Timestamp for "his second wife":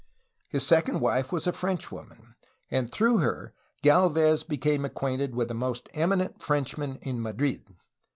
0.47-1.31